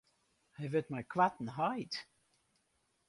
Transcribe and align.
Hy 0.55 0.65
wurdt 0.71 0.91
mei 0.91 1.05
koarten 1.11 1.49
heit. 1.57 1.93